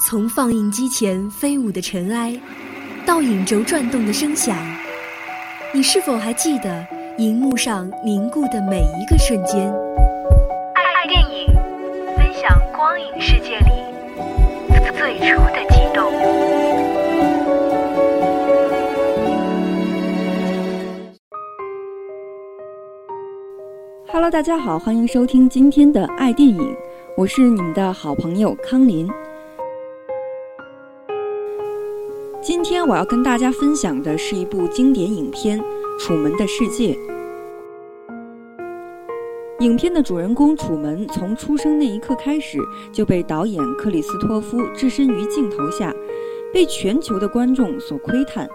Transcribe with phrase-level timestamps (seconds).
[0.00, 2.40] 从放映机前飞舞的尘埃，
[3.04, 4.56] 到影轴转动的声响，
[5.74, 6.86] 你是否还记得
[7.18, 9.68] 荧幕上凝固的每一个瞬间？
[10.72, 11.46] 爱电影，
[12.16, 13.72] 分享光影世界里
[14.96, 16.12] 最初的悸动。
[24.12, 26.76] Hello，大家好，欢迎收听今天的爱电影，
[27.16, 29.10] 我是你们的好朋友康林。
[32.48, 35.60] 今天我要跟大家分享的是一部经典影片
[36.00, 36.94] 《楚门的世界》。
[39.60, 42.58] 影片的主人公楚门从出生那一刻开始
[42.90, 45.92] 就被导演克里斯托夫置身于镜头下，
[46.50, 48.48] 被全球的观众所窥探。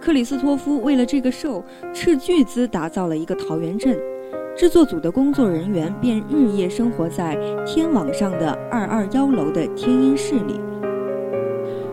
[0.00, 3.96] 克里斯托夫为了这个兽斥巨资打造了一个桃源镇，
[4.56, 10.58] 制作组的工作人员便日夜生活在天网上的二二幺楼的天音室里。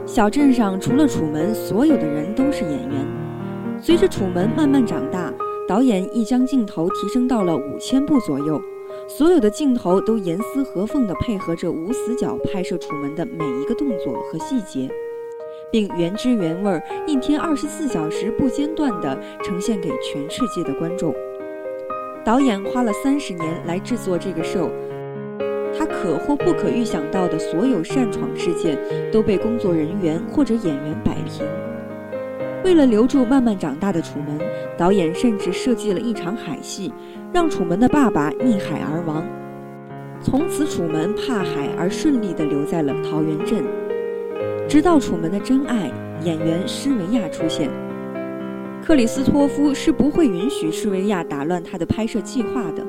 [0.10, 3.08] 小镇上除了楚门，所有的人都是演员。
[3.80, 5.32] 随着楚门慢慢长大，
[5.68, 8.60] 导演亦将镜头提升到了五千部左右，
[9.08, 14.90] 所有的镜头都严丝合缝地配合着无死角拍摄楚门的每一个动作和细节，
[15.72, 21.14] 并原汁原味儿、一天二十四小时不间断地呈现给全世界的观众。
[22.26, 24.72] 导演花了三十年来制作这个 show。
[25.80, 28.78] 他可或不可预想到的所有擅闯事件
[29.14, 31.48] 都被工作人员或者演员摆平。
[32.66, 34.38] 为了留住慢慢长大的楚门，
[34.78, 36.94] 导演甚至设计了一场海戏，
[37.32, 39.26] 让楚门的爸爸溺海而亡。
[40.22, 43.64] 从此，楚门怕海而顺利地留在了桃源镇。
[44.68, 45.90] 直到楚门的真爱
[46.26, 47.70] 演员施维亚出现，
[48.86, 52.86] 克里斯托夫是不会允许施维亚打乱他的拍摄计划的。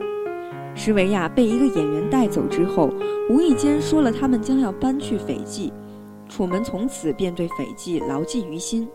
[0.74, 2.90] 施维亚被一个演员带走之后，
[3.28, 5.72] 无意间说了他们将要搬去斐济，
[6.28, 8.88] 楚门从此便对斐济牢记于心。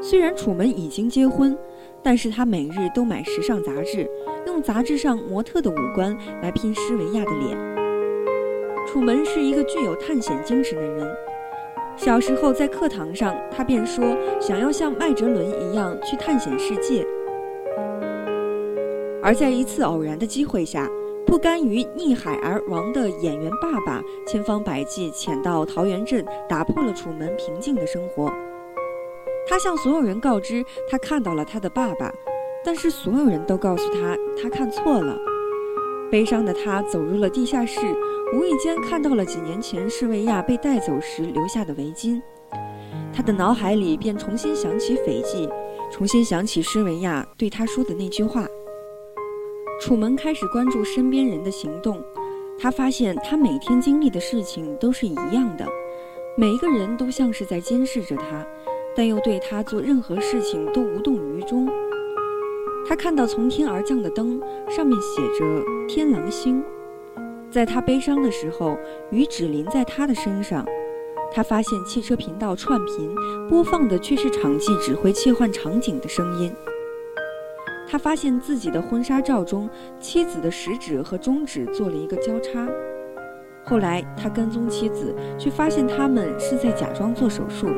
[0.00, 1.56] 虽然楚门已经结婚，
[2.02, 4.08] 但是他每日都买时尚杂志，
[4.46, 7.56] 用杂志上模特的五官来拼施维亚的脸。
[8.86, 11.08] 楚门是一个具有探险精神的人，
[11.96, 14.04] 小时候在课堂上，他便说
[14.40, 17.06] 想要像麦哲伦一样去探险世界。
[19.26, 20.88] 而在一次偶然的机会下，
[21.26, 28.32] 不甘于逆海而亡的演员爸爸千方百计潜到桃源镇，打破了楚门平静的生活。
[29.48, 32.08] 他向所有人告知他看到了他的爸爸，
[32.64, 35.18] 但是所有人都告诉他他看错了。
[36.08, 37.80] 悲伤的他走入了地下室，
[38.32, 42.22] 无意间看到了几年前施维亚被带走时留下的围巾，
[43.12, 45.48] 他的脑海里便重新想起斐济，
[45.90, 48.46] 重新想起施维亚对他说的那句话。
[49.86, 52.02] 楚门开始关注身边人的行动，
[52.58, 55.64] 他发现他每天经历的事情都是一样的，
[56.36, 58.44] 每一个人都像是在监视着他，
[58.96, 61.68] 但又对他做任何事情都无动于衷。
[62.88, 66.60] 他看到从天而降的灯，上面写着“天狼星”。
[67.48, 68.76] 在他悲伤的时候，
[69.12, 70.66] 雨只淋在他的身上。
[71.30, 73.14] 他发现汽车频道串频，
[73.48, 76.52] 播放的却是场记指挥切换场景的声音。
[77.88, 79.68] 他发现自己的婚纱照中，
[80.00, 82.66] 妻子的食指和中指做了一个交叉。
[83.64, 87.68] 后来他跟踪妻子，却发现他们是在假装做手术。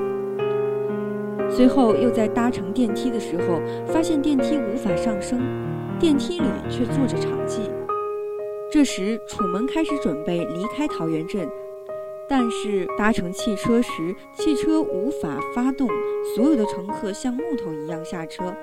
[1.51, 5.41] 随后又在搭乘电梯的时候，发现电梯无法上升，
[5.99, 7.71] 电梯里却坐着场记。
[8.71, 11.49] 这时楚门开始准备离开桃源镇，
[12.29, 15.89] 但是搭乘汽车时，汽车无法发动，
[16.37, 18.55] 所有的乘客像木头一样下车。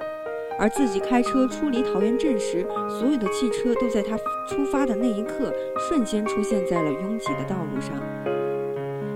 [0.57, 4.17] 而自己开车出离桃源镇时，所有的汽车都在他
[4.47, 7.93] 出发的那一刻瞬间出现在了拥挤的道路上。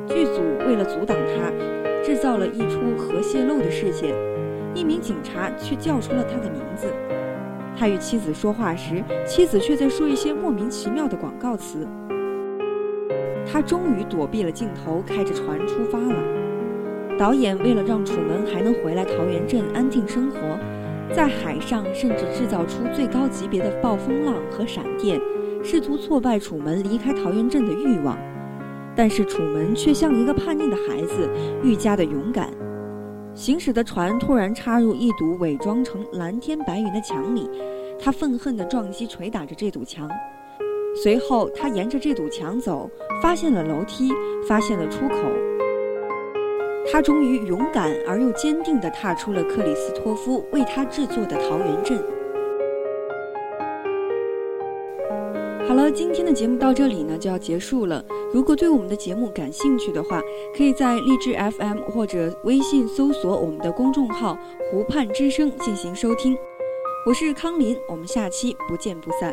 [0.07, 1.51] 剧组为了阻挡他，
[2.03, 4.13] 制造了一出核泄漏的事件。
[4.75, 6.87] 一名警察却叫出了他的名字。
[7.75, 11.87] 他与妻子说话时，妻子却在说一些莫名其妙的广告词。
[13.51, 16.15] 他终于躲避了镜头，开着船出发了。
[17.17, 20.37] 导演为了让楚门还能回来桃源镇安定生活。
[21.13, 25.19] 在海上，甚至制造出最高级别的暴风浪和闪电，
[25.63, 28.17] 试图挫败楚门离开桃源镇的欲望。
[28.95, 31.29] 但是楚门却像一个叛逆的孩子，
[31.63, 32.49] 愈加的勇敢。
[33.33, 37.49] 行驶的船突然插入一堵伪装成蓝天白云的墙里，
[37.99, 40.09] 他愤恨地撞击捶打着这堵墙。
[41.01, 42.89] 随后，他沿着这堵墙走，
[43.21, 44.11] 发现了楼梯，
[44.47, 45.15] 发现了出口。
[46.91, 51.97] 他终于勇敢而又坚定地踏出了克里斯托夫为他制作的桃源镇。
[55.67, 58.03] 好了，今天的节目到这里呢就要结束了。
[58.33, 60.19] 如果对我们的节目感兴趣的话，
[60.57, 64.35] 可以在荔枝 FM 或者微信搜索我们的公众号
[64.71, 66.35] “湖畔之声”进行收听。
[67.05, 69.31] 我是康林，我们下期不见不散。